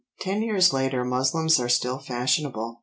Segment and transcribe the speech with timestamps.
[0.21, 2.79] Ten years later muslins are still fashionable.